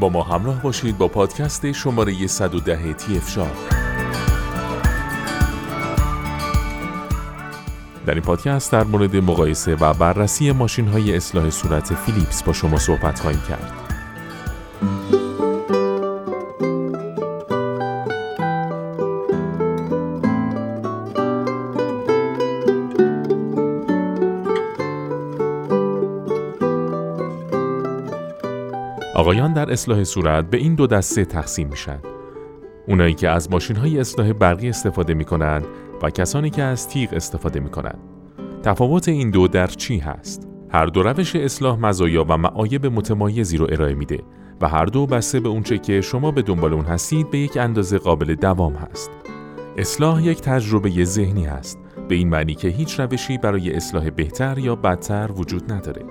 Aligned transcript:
با 0.00 0.08
ما 0.08 0.22
همراه 0.22 0.62
باشید 0.62 0.98
با 0.98 1.08
پادکست 1.08 1.72
شماره 1.72 2.26
110 2.26 2.92
تی 2.92 3.16
افشار 3.16 3.50
در 8.06 8.14
این 8.14 8.22
پادکست 8.22 8.72
در 8.72 8.84
مورد 8.84 9.16
مقایسه 9.16 9.74
و 9.74 9.92
بررسی 9.92 10.52
ماشین 10.52 10.88
های 10.88 11.16
اصلاح 11.16 11.50
صورت 11.50 11.94
فیلیپس 11.94 12.42
با 12.42 12.52
شما 12.52 12.78
صحبت 12.78 13.20
خواهیم 13.20 13.42
کرد. 13.48 13.89
آقایان 29.14 29.52
در 29.52 29.72
اصلاح 29.72 30.04
صورت 30.04 30.50
به 30.50 30.56
این 30.56 30.74
دو 30.74 30.86
دسته 30.86 31.24
تقسیم 31.24 31.68
میشن. 31.68 31.98
اونایی 32.88 33.14
که 33.14 33.28
از 33.28 33.50
ماشین 33.50 33.76
های 33.76 34.00
اصلاح 34.00 34.32
برقی 34.32 34.68
استفاده 34.68 35.14
می 35.14 35.24
کنند 35.24 35.66
و 36.02 36.10
کسانی 36.10 36.50
که 36.50 36.62
از 36.62 36.88
تیغ 36.88 37.08
استفاده 37.12 37.60
می 37.60 37.70
کنند. 37.70 37.98
تفاوت 38.62 39.08
این 39.08 39.30
دو 39.30 39.48
در 39.48 39.66
چی 39.66 39.98
هست؟ 39.98 40.48
هر 40.70 40.86
دو 40.86 41.02
روش 41.02 41.36
اصلاح 41.36 41.78
مزایا 41.78 42.24
و 42.28 42.36
معایب 42.36 42.86
متمایزی 42.86 43.56
رو 43.56 43.66
ارائه 43.70 43.94
میده 43.94 44.22
و 44.60 44.68
هر 44.68 44.84
دو 44.84 45.06
بسته 45.06 45.40
به 45.40 45.48
اونچه 45.48 45.78
که 45.78 46.00
شما 46.00 46.30
به 46.30 46.42
دنبال 46.42 46.72
اون 46.72 46.84
هستید 46.84 47.30
به 47.30 47.38
یک 47.38 47.56
اندازه 47.56 47.98
قابل 47.98 48.34
دوام 48.34 48.74
هست. 48.74 49.10
اصلاح 49.76 50.26
یک 50.26 50.40
تجربه 50.40 51.04
ذهنی 51.04 51.44
هست 51.44 51.78
به 52.08 52.14
این 52.14 52.28
معنی 52.28 52.54
که 52.54 52.68
هیچ 52.68 53.00
روشی 53.00 53.38
برای 53.38 53.72
اصلاح 53.72 54.10
بهتر 54.10 54.58
یا 54.58 54.76
بدتر 54.76 55.30
وجود 55.36 55.72
نداره. 55.72 56.02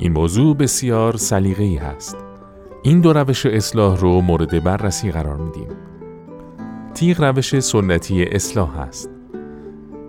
این 0.00 0.12
موضوع 0.12 0.56
بسیار 0.56 1.16
سلیقه‌ای 1.16 1.76
هست. 1.76 2.16
این 2.82 3.00
دو 3.00 3.12
روش 3.12 3.46
اصلاح 3.46 3.96
رو 3.96 4.20
مورد 4.20 4.64
بررسی 4.64 5.10
قرار 5.10 5.36
میدیم. 5.36 5.68
تیغ 6.94 7.20
روش 7.20 7.60
سنتی 7.60 8.24
اصلاح 8.24 8.80
هست. 8.80 9.10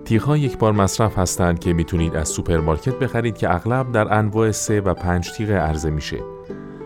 تیغ 0.06 0.36
یک 0.36 0.58
بار 0.58 0.72
مصرف 0.72 1.18
هستند 1.18 1.60
که 1.60 1.74
می‌تونید 1.74 2.16
از 2.16 2.30
سوپرمارکت 2.30 3.00
بخرید 3.00 3.38
که 3.38 3.56
اغلب 3.56 3.92
در 3.92 4.14
انواع 4.14 4.52
سه 4.52 4.82
و 4.82 4.94
پنج 4.94 5.32
تیغ 5.32 5.52
عرضه 5.52 5.90
میشه. 5.90 6.18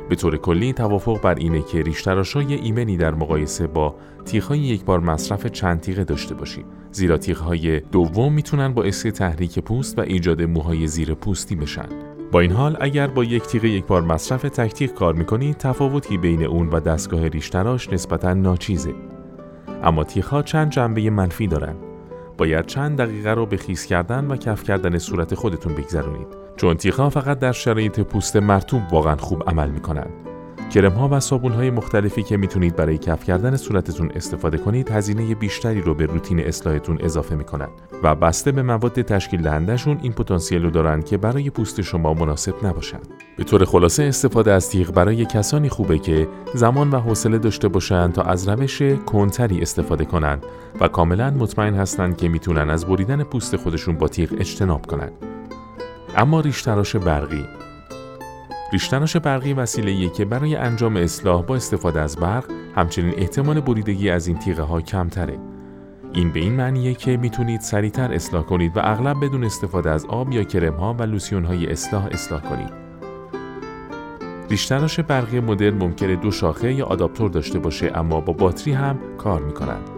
به 0.10 0.16
طور 0.16 0.38
کلی 0.38 0.74
توافق 0.74 1.22
بر 1.22 1.36
اینه 1.36 1.62
که 1.62 1.82
ریشتراشای 1.82 2.54
ایمنی 2.54 2.98
در 2.98 3.14
مقایسه 3.14 3.68
با 3.68 3.96
تیغهای 4.26 4.60
یک 4.60 4.86
بار 4.86 5.00
مصرف 5.00 5.48
چند 5.48 5.80
تیغه 5.80 6.04
داشته 6.04 6.36
باشید 6.36 6.66
زیرا 6.92 7.18
تیغهای 7.18 7.80
دوم 7.80 8.34
می‌تونن 8.34 8.74
باعث 8.74 9.06
تحریک 9.06 9.60
پوست 9.60 10.00
و 10.00 10.02
ایجاد 10.02 10.42
موهای 10.42 10.88
زیر 10.88 11.14
پوستی 11.14 11.56
بشن 11.56 12.13
با 12.34 12.40
این 12.40 12.52
حال 12.52 12.78
اگر 12.80 13.08
با 13.08 13.24
یک 13.24 13.44
تیغ 13.44 13.64
یک 13.66 13.86
بار 13.86 14.02
مصرف 14.02 14.42
تک 14.42 14.86
کار 14.86 15.14
می‌کنید 15.14 15.58
تفاوتی 15.58 16.18
بین 16.18 16.44
اون 16.44 16.70
و 16.70 16.80
دستگاه 16.80 17.28
ریشتراش 17.28 17.90
نسبتا 17.90 18.34
ناچیزه. 18.34 18.94
اما 19.84 20.04
تیغها 20.04 20.42
چند 20.42 20.72
جنبه 20.72 21.10
منفی 21.10 21.48
دارن. 21.48 21.76
باید 22.38 22.66
چند 22.66 22.98
دقیقه 22.98 23.34
رو 23.34 23.46
به 23.46 23.58
خیس 23.58 23.86
کردن 23.86 24.26
و 24.28 24.36
کف 24.36 24.64
کردن 24.64 24.98
صورت 24.98 25.36
خودتون 25.36 25.76
بگذرونید. 25.76 26.28
چون 26.56 26.78
تیغها 26.78 27.10
فقط 27.10 27.40
در 27.40 27.52
شرایط 27.52 28.00
پوست 28.00 28.36
مرتوب 28.36 28.82
واقعا 28.92 29.16
خوب 29.16 29.44
عمل 29.50 29.70
می‌کنن. 29.70 30.08
کرم 30.70 30.92
ها 30.92 31.10
و 31.12 31.20
صابون 31.20 31.52
های 31.52 31.72
مختلفی 31.72 32.24
که 32.24 32.38
می‌تونید 32.38 32.76
برای 32.76 32.98
کف 32.98 33.24
کردن 33.24 33.56
صورتتون 33.56 34.12
استفاده 34.16 34.58
کنید 34.58 34.92
هزینه 34.92 35.36
بیشتری 35.36 35.82
رو 35.82 35.94
به 35.94 36.06
روتین 36.06 36.40
اصلاحتون 36.40 36.98
اضافه 37.02 37.36
می‌کنن 37.36 37.68
و 38.04 38.16
بسته 38.16 38.52
به 38.52 38.64
مواد 38.64 39.02
تشکیل 39.02 39.42
دهندهشون 39.42 40.00
این 40.02 40.14
پتانسیل 40.14 40.64
رو 40.64 40.70
دارن 40.70 41.02
که 41.02 41.18
برای 41.18 41.50
پوست 41.50 41.82
شما 41.82 42.14
مناسب 42.14 42.66
نباشن 42.66 43.00
به 43.38 43.44
طور 43.44 43.66
خلاصه 43.66 44.04
استفاده 44.04 44.52
از 44.52 44.70
تیغ 44.70 44.92
برای 44.92 45.26
کسانی 45.26 45.70
خوبه 45.70 45.98
که 46.00 46.28
زمان 46.54 46.92
و 46.92 47.00
حوصله 47.00 47.38
داشته 47.38 47.68
باشن 47.68 48.12
تا 48.12 48.22
از 48.22 48.48
روش 48.48 48.82
کنتری 48.82 49.62
استفاده 49.62 50.06
کنن 50.06 50.40
و 50.80 50.88
کاملا 50.88 51.30
مطمئن 51.32 51.74
هستند 51.74 52.18
که 52.18 52.30
می‌تونن 52.30 52.70
از 52.70 52.86
بریدن 52.86 53.24
پوست 53.24 53.56
خودشون 53.56 53.98
با 53.98 54.08
تیغ 54.08 54.30
اجتناب 54.40 54.86
کنن 54.86 55.12
اما 56.16 56.40
ریشتراش 56.40 56.96
برقی 56.96 57.46
ریشتراش 58.74 59.18
برقی 59.18 59.54
وسیله 59.54 60.10
که 60.10 60.26
برای 60.26 60.56
انجام 60.56 60.96
اصلاح 60.96 61.42
با 61.42 61.56
استفاده 61.56 62.02
از 62.02 62.18
برق 62.18 62.46
همچنین 62.76 63.14
احتمال 63.18 63.60
بریدگی 63.60 64.10
از 64.10 64.28
این 64.28 64.40
تیغه 64.40 64.62
ها 64.62 64.82
کمتره. 64.82 65.38
این 66.14 66.32
به 66.32 66.40
این 66.40 66.54
معنیه 66.54 66.94
که 66.94 67.18
می‌تونید 67.18 67.62
سریعتر 67.62 68.14
اصلاح 68.14 68.44
کنید 68.44 68.78
و 68.78 68.80
اغلب 68.84 69.26
بدون 69.26 69.44
استفاده 69.44 69.90
از 69.90 70.06
آب 70.06 70.32
یا 70.32 70.44
کرم 70.44 70.74
ها 70.74 70.94
و 70.94 71.04
لوسیون 71.04 71.46
های 71.46 71.68
اصلاح 71.68 72.06
اصلاح 72.12 72.42
کنید. 72.42 72.70
ریشتراش 74.50 75.00
برقی 75.00 75.40
مدرن 75.40 75.78
ممکنه 75.78 76.16
دو 76.16 76.32
شاخه 76.32 76.74
یا 76.74 76.86
آداپتور 76.86 77.30
داشته 77.30 77.60
باشه 77.60 77.92
اما 77.96 78.22
با 78.22 78.34
باتری 78.34 78.74
هم 78.74 79.00
کار 79.18 79.42
می‌کنند. 79.42 79.90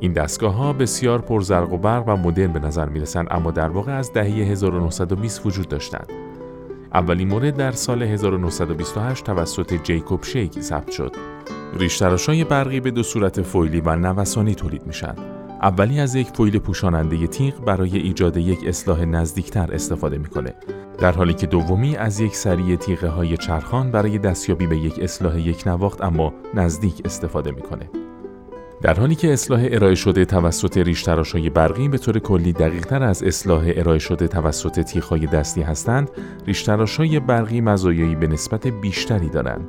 این 0.00 0.12
دستگاه 0.12 0.54
ها 0.54 0.72
بسیار 0.72 1.20
پرزرق 1.20 1.72
و 1.72 1.78
برق 1.78 2.08
و 2.08 2.16
مدرن 2.16 2.52
به 2.52 2.60
نظر 2.60 2.88
می 2.88 3.02
اما 3.30 3.50
در 3.50 3.68
واقع 3.68 3.92
از 3.92 4.12
دهه 4.12 4.26
1920 4.26 5.46
وجود 5.46 5.68
داشتند. 5.68 6.29
اولین 6.94 7.28
مورد 7.28 7.56
در 7.56 7.72
سال 7.72 8.02
1928 8.02 9.24
توسط 9.24 9.82
جیکوب 9.82 10.24
شیک 10.24 10.60
ثبت 10.60 10.90
شد. 10.90 11.16
ریشتراشای 11.74 12.44
برقی 12.44 12.80
به 12.80 12.90
دو 12.90 13.02
صورت 13.02 13.42
فویلی 13.42 13.80
و 13.80 13.96
نوسانی 13.96 14.54
تولید 14.54 14.86
میشن. 14.86 15.14
اولی 15.62 16.00
از 16.00 16.14
یک 16.14 16.28
فویل 16.28 16.58
پوشاننده 16.58 17.26
تیغ 17.26 17.64
برای 17.64 17.98
ایجاد 17.98 18.36
یک 18.36 18.58
اصلاح 18.66 19.04
نزدیکتر 19.04 19.74
استفاده 19.74 20.18
می‌کنه 20.18 20.54
در 20.98 21.12
حالی 21.12 21.34
که 21.34 21.46
دومی 21.46 21.96
از 21.96 22.20
یک 22.20 22.36
سری 22.36 22.76
تیغه 22.76 23.08
های 23.08 23.36
چرخان 23.36 23.90
برای 23.90 24.18
دستیابی 24.18 24.66
به 24.66 24.76
یک 24.76 24.98
اصلاح 25.02 25.40
یک 25.40 25.66
نواخت 25.66 26.02
اما 26.02 26.34
نزدیک 26.54 27.02
استفاده 27.04 27.50
می‌کنه 27.50 27.99
در 28.82 28.94
حالی 28.94 29.14
که 29.14 29.32
اصلاح 29.32 29.66
ارائه 29.70 29.94
شده 29.94 30.24
توسط 30.24 30.78
ریشتراشای 30.78 31.50
برقی 31.50 31.88
به 31.88 31.98
طور 31.98 32.18
کلی 32.18 32.52
دقیقتر 32.52 33.02
از 33.02 33.22
اصلاح 33.22 33.72
ارائه 33.76 33.98
شده 33.98 34.28
توسط 34.28 34.80
تیخهای 34.80 35.26
دستی 35.26 35.62
هستند، 35.62 36.10
ریشتراشای 36.46 37.20
برقی 37.20 37.60
مزایایی 37.60 38.14
به 38.14 38.26
نسبت 38.26 38.66
بیشتری 38.66 39.28
دارند. 39.28 39.68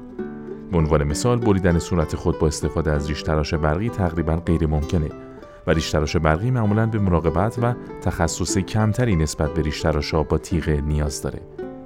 به 0.71 0.77
عنوان 0.77 1.03
مثال 1.03 1.39
بریدن 1.39 1.79
صورت 1.79 2.15
خود 2.15 2.39
با 2.39 2.47
استفاده 2.47 2.91
از 2.91 3.09
ریشتراش 3.09 3.53
برقی 3.53 3.89
تقریبا 3.89 4.35
غیر 4.35 4.67
ممکنه 4.67 5.09
و 5.67 5.71
ریشتراش 5.71 6.15
برقی 6.15 6.51
معمولا 6.51 6.85
به 6.85 6.99
مراقبت 6.99 7.59
و 7.61 7.73
تخصص 8.01 8.57
کمتری 8.57 9.15
نسبت 9.15 9.53
به 9.53 9.61
ریشتراشا 9.61 10.23
با 10.23 10.37
تیغ 10.37 10.69
نیاز 10.69 11.21
داره. 11.21 11.41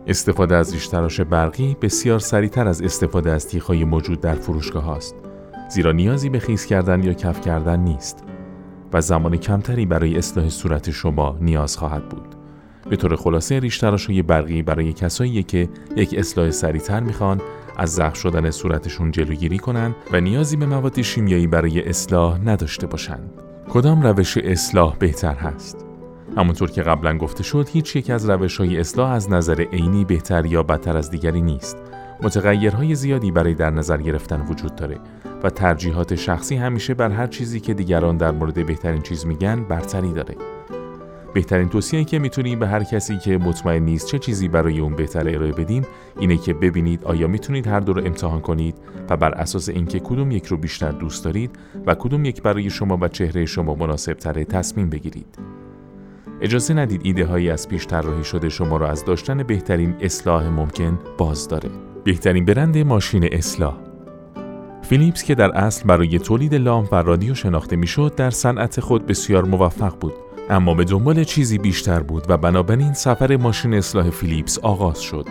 استفاده 0.08 0.56
از 0.56 0.74
ریشتراش 0.74 1.22
برقی 1.22 1.78
بسیار 1.81 2.19
سریعتر 2.19 2.68
از 2.68 2.81
استفاده 2.81 3.31
از 3.31 3.47
تیغهای 3.47 3.84
موجود 3.84 4.22
در 4.22 4.35
فروشگاه 4.35 4.90
است. 4.90 5.25
زیرا 5.70 5.92
نیازی 5.92 6.30
به 6.30 6.40
خیز 6.40 6.66
کردن 6.66 7.03
یا 7.03 7.14
کف 7.14 7.42
کردن 7.42 7.80
نیست 7.80 8.24
و 8.94 9.02
زمان 9.02 9.38
کمتری 9.38 9.86
برای 9.86 10.18
اصلاح 10.18 10.50
صورت 10.50 10.92
شما 10.92 11.38
نیاز 11.42 11.78
خواهد 11.78 12.09
بود. 12.09 12.36
به 12.90 12.96
طور 12.96 13.16
خلاصه 13.16 13.59
ریش 13.59 13.84
های 13.84 14.22
برقی 14.22 14.62
برای 14.62 14.94
کسایی 14.94 15.44
که 15.44 15.70
یک 15.96 16.16
اصلاح 16.18 16.52
سریعتر 16.52 17.00
می‌خوان 17.00 17.42
از 17.78 17.94
زخم 17.94 18.14
شدن 18.14 18.52
صورتشون 18.52 19.12
جلوگیری 19.12 19.58
کنند 19.58 19.96
و 20.12 20.20
نیازی 20.20 20.58
به 20.58 20.66
مواد 20.66 21.02
شیمیایی 21.02 21.48
برای 21.48 21.90
اصلاح 21.90 22.40
نداشته 22.46 22.88
باشند. 22.88 23.30
کدام 23.70 24.02
روش 24.02 24.38
اصلاح 24.38 24.96
بهتر 25.00 25.34
هست؟ 25.34 25.86
همونطور 26.38 26.72
که 26.72 26.82
قبلا 26.82 27.18
گفته 27.18 27.44
شد 27.44 27.70
هیچ 27.72 27.96
یک 27.96 28.09
از 28.09 28.30
روش 28.30 28.58
های 28.58 28.80
اصلاح 28.80 29.12
از 29.12 29.32
نظر 29.32 29.62
عینی 29.62 30.06
بهتر 30.06 30.46
یا 30.46 30.64
بدتر 30.64 30.97
از 30.97 31.09
دیگری 31.09 31.42
نیست. 31.42 31.78
متغیرهای 32.24 32.96
زیادی 32.96 33.31
برای 33.31 33.53
در 33.53 33.70
نظر 33.70 33.98
گرفتن 33.98 34.42
وجود 34.42 34.76
داره 34.76 35.00
و 35.44 35.50
ترجیحات 35.50 36.16
شخصی 36.16 36.56
همیشه 36.56 36.94
بر 36.94 37.12
هر 37.12 37.28
چیزی 37.28 37.59
که 37.59 37.74
دیگران 37.74 38.18
در 38.18 38.31
مورد 38.31 38.66
بهترین 38.66 39.02
چیز 39.02 39.26
میگن 39.26 39.64
برتری 39.64 40.14
داره. 40.14 40.35
بهترین 41.34 41.70
توصیه 41.70 42.03
که 42.03 42.20
می‌تونیم 42.20 42.59
به 42.59 42.67
هر 42.67 42.84
کسی 42.84 43.17
که 43.17 43.38
مطمئن 43.38 43.84
نیست 43.84 44.08
چه 44.08 44.20
چیزی 44.20 44.47
برای 44.47 44.79
اون 44.79 44.96
بهتر 44.96 45.29
ارائه 45.29 45.52
بدیم 45.52 45.84
اینه 46.20 46.38
که 46.38 46.53
ببینید 46.53 47.03
آیا 47.03 47.28
می‌تونید 47.28 47.67
هر 47.67 47.79
دو 47.79 47.94
رو 47.94 48.06
امتحان 48.06 48.41
کنید 48.41 48.76
و 49.09 49.17
بر 49.17 49.32
اساس 49.32 49.70
اینکه 49.70 50.00
کدوم 50.00 50.32
یک 50.32 50.46
رو 50.46 50.58
بیشتر 50.58 50.91
دوست 50.91 51.26
دارید 51.26 51.59
و 51.85 51.96
کدوم 51.96 52.26
یک 52.26 52.41
برای 52.41 52.70
شما 52.70 52.97
و 53.02 53.08
چهره 53.08 53.46
شما 53.46 53.76
مناسب 53.76 54.14
تره 54.14 54.46
تصمیم 54.46 54.90
بگیرید. 54.90 55.40
اجازه 56.41 56.73
ندید 56.73 57.02
ایده 57.03 57.26
هایی 57.26 57.50
از 57.50 57.70
پیش 57.70 57.88
طراحی 57.88 58.23
شده 58.23 58.50
شما 58.50 58.78
را 58.78 58.90
از 58.90 59.06
داشتن 59.06 59.44
بهترین 59.44 59.96
اصلاح 60.02 60.50
ممکن 60.50 61.00
باز 61.17 61.47
داره. 61.47 61.84
بهترین 62.05 62.46
برند 62.46 62.78
ماشین 62.78 63.29
اصلاح. 63.31 63.78
فیلیپس 64.81 65.23
که 65.23 65.35
در 65.35 65.52
اصل 65.52 65.87
برای 65.87 66.19
تولید 66.19 66.55
لامپ 66.55 66.90
و 66.91 66.96
رادیو 66.96 67.34
شناخته 67.34 67.75
می‌شد 67.75 68.16
در 68.16 68.29
صنعت 68.29 68.79
خود 68.79 69.05
بسیار 69.05 69.46
موفق 69.46 69.99
بود. 69.99 70.13
اما 70.49 70.73
به 70.73 70.84
دنبال 70.84 71.23
چیزی 71.23 71.57
بیشتر 71.57 71.99
بود 71.99 72.25
و 72.29 72.37
بنابراین 72.37 72.93
سفر 72.93 73.37
ماشین 73.37 73.73
اصلاح 73.73 74.09
فیلیپس 74.09 74.59
آغاز 74.59 75.02
شد. 75.02 75.25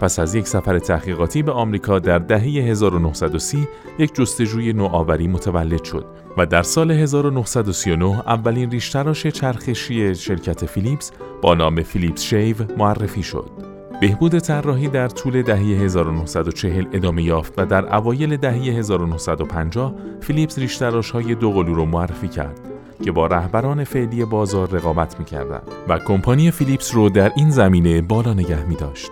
پس 0.00 0.18
از 0.18 0.34
یک 0.34 0.46
سفر 0.46 0.78
تحقیقاتی 0.78 1.42
به 1.42 1.52
آمریکا 1.52 1.98
در 1.98 2.18
دهه 2.18 2.42
1930 2.42 3.68
یک 3.98 4.14
جستجوی 4.14 4.72
نوآوری 4.72 5.28
متولد 5.28 5.84
شد 5.84 6.06
و 6.36 6.46
در 6.46 6.62
سال 6.62 6.90
1939 6.90 8.20
اولین 8.26 8.70
ریشتراش 8.70 9.26
چرخشی 9.26 10.14
شرکت 10.14 10.66
فیلیپس 10.66 11.12
با 11.42 11.54
نام 11.54 11.82
فیلیپس 11.82 12.22
شیو 12.22 12.56
معرفی 12.78 13.22
شد. 13.22 13.75
بهبود 14.00 14.38
طراحی 14.38 14.88
در 14.88 15.08
طول 15.08 15.42
دهه 15.42 15.58
1940 15.58 16.86
ادامه 16.92 17.22
یافت 17.22 17.54
و 17.56 17.66
در 17.66 17.94
اوایل 17.94 18.36
دهه 18.36 18.54
1950 18.54 19.94
فیلیپس 20.20 20.58
ریشتراش 20.58 21.10
های 21.10 21.34
دوقلو 21.34 21.74
رو 21.74 21.84
معرفی 21.84 22.28
کرد 22.28 22.60
که 23.04 23.12
با 23.12 23.26
رهبران 23.26 23.84
فعلی 23.84 24.24
بازار 24.24 24.68
رقابت 24.68 25.18
می‌کردند 25.18 25.62
و 25.88 25.98
کمپانی 25.98 26.50
فیلیپس 26.50 26.94
رو 26.94 27.10
در 27.10 27.32
این 27.36 27.50
زمینه 27.50 28.02
بالا 28.02 28.34
نگه 28.34 28.68
می 28.68 28.74
داشت. 28.74 29.10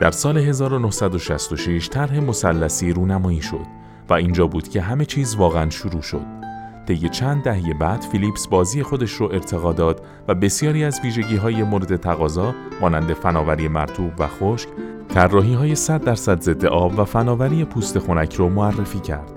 در 0.00 0.10
سال 0.10 0.38
1966 0.38 1.88
طرح 1.88 2.20
مثلثی 2.20 2.92
رونمایی 2.92 3.42
شد 3.42 3.66
و 4.08 4.14
اینجا 4.14 4.46
بود 4.46 4.68
که 4.68 4.80
همه 4.80 5.04
چیز 5.04 5.34
واقعا 5.34 5.70
شروع 5.70 6.02
شد. 6.02 6.45
طی 6.86 7.08
چند 7.08 7.42
دهه 7.42 7.74
بعد 7.74 8.00
فیلیپس 8.00 8.48
بازی 8.48 8.82
خودش 8.82 9.12
رو 9.12 9.26
ارتقا 9.32 9.72
داد 9.72 10.02
و 10.28 10.34
بسیاری 10.34 10.84
از 10.84 11.00
ویژگی 11.04 11.36
های 11.36 11.62
مورد 11.62 11.96
تقاضا 11.96 12.54
مانند 12.80 13.12
فناوری 13.12 13.68
مرتوب 13.68 14.12
و 14.18 14.26
خشک، 14.26 14.68
طراحی 15.08 15.54
های 15.54 15.74
100 15.74 16.04
درصد 16.04 16.40
ضد 16.40 16.64
آب 16.64 16.98
و 16.98 17.04
فناوری 17.04 17.64
پوست 17.64 17.98
خنک 17.98 18.34
رو 18.34 18.48
معرفی 18.48 19.00
کرد. 19.00 19.32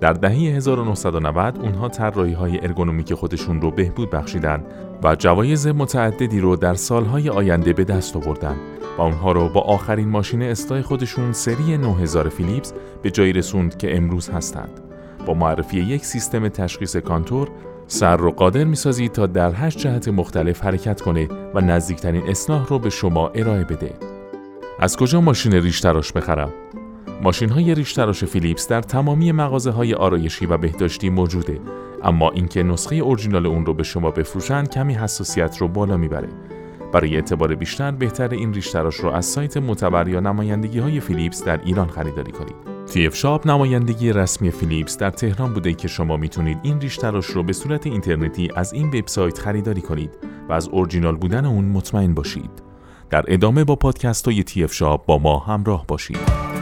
در 0.00 0.12
دهه 0.12 0.32
1990 0.32 1.58
اونها 1.58 1.88
طراحی 1.88 2.32
های 2.32 2.60
ارگونومیک 2.64 3.14
خودشون 3.14 3.60
رو 3.60 3.70
بهبود 3.70 4.10
بخشیدن 4.10 4.64
و 5.02 5.14
جوایز 5.14 5.66
متعددی 5.66 6.40
رو 6.40 6.56
در 6.56 6.74
سالهای 6.74 7.28
آینده 7.28 7.72
به 7.72 7.84
دست 7.84 8.16
آوردن 8.16 8.56
و 8.98 9.02
اونها 9.02 9.32
رو 9.32 9.48
با 9.48 9.60
آخرین 9.60 10.08
ماشین 10.08 10.42
استای 10.42 10.82
خودشون 10.82 11.32
سری 11.32 11.78
9000 11.78 12.28
فیلیپس 12.28 12.72
به 13.02 13.10
جایی 13.10 13.32
رسوند 13.32 13.78
که 13.78 13.96
امروز 13.96 14.30
هستند. 14.30 14.85
با 15.26 15.34
معرفی 15.34 15.80
یک 15.80 16.04
سیستم 16.04 16.48
تشخیص 16.48 16.96
کانتور 16.96 17.48
سر 17.86 18.16
رو 18.16 18.30
قادر 18.30 18.64
می‌سازید 18.64 19.12
تا 19.12 19.26
در 19.26 19.52
هشت 19.54 19.78
جهت 19.78 20.08
مختلف 20.08 20.64
حرکت 20.64 21.00
کنه 21.00 21.28
و 21.54 21.60
نزدیکترین 21.60 22.22
اصلاح 22.28 22.66
رو 22.66 22.78
به 22.78 22.90
شما 22.90 23.28
ارائه 23.28 23.64
بده. 23.64 23.94
از 24.80 24.96
کجا 24.96 25.20
ماشین 25.20 25.52
ریش 25.52 25.80
تراش 25.80 26.12
بخرم؟ 26.12 26.52
ماشین 27.22 27.48
های 27.48 27.74
ریش 27.74 27.92
تراش 27.92 28.24
فیلیپس 28.24 28.68
در 28.68 28.82
تمامی 28.82 29.32
مغازه 29.32 29.70
های 29.70 29.94
آرایشی 29.94 30.46
و 30.46 30.56
بهداشتی 30.56 31.10
موجوده 31.10 31.60
اما 32.02 32.30
اینکه 32.30 32.62
نسخه 32.62 32.96
اورجینال 32.96 33.46
اون 33.46 33.66
رو 33.66 33.74
به 33.74 33.82
شما 33.82 34.10
بفروشن 34.10 34.64
کمی 34.64 34.94
حساسیت 34.94 35.58
رو 35.58 35.68
بالا 35.68 35.96
می‌بره 35.96 36.28
برای 36.92 37.14
اعتبار 37.14 37.54
بیشتر 37.54 37.90
بهتر 37.90 38.28
این 38.28 38.54
ریش 38.54 38.70
تراش 38.70 38.96
رو 38.96 39.10
از 39.10 39.26
سایت 39.26 39.56
معتبر 39.56 40.08
یا 40.08 40.20
نمایندگی 40.20 40.78
های 40.78 41.00
فیلیپس 41.00 41.44
در 41.44 41.60
ایران 41.64 41.88
خریداری 41.88 42.32
کنید 42.32 42.75
تیف 42.86 43.16
شاپ 43.16 43.46
نمایندگی 43.46 44.12
رسمی 44.12 44.50
فیلیپس 44.50 44.98
در 44.98 45.10
تهران 45.10 45.54
بوده 45.54 45.74
که 45.74 45.88
شما 45.88 46.16
می‌تونید 46.16 46.58
این 46.62 46.80
ریش 46.80 46.96
تراش 46.96 47.26
رو 47.26 47.42
به 47.42 47.52
صورت 47.52 47.86
اینترنتی 47.86 48.48
از 48.56 48.72
این 48.72 48.88
وبسایت 48.88 49.38
خریداری 49.38 49.80
کنید 49.80 50.10
و 50.48 50.52
از 50.52 50.68
اورجینال 50.68 51.16
بودن 51.16 51.44
اون 51.44 51.64
مطمئن 51.64 52.14
باشید. 52.14 52.50
در 53.10 53.24
ادامه 53.28 53.64
با 53.64 53.76
پادکست 53.76 54.24
های 54.24 54.42
تیف 54.42 54.72
شاپ 54.72 55.06
با 55.06 55.18
ما 55.18 55.38
همراه 55.38 55.86
باشید. 55.86 56.55